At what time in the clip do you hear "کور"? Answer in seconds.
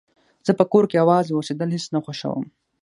0.71-0.83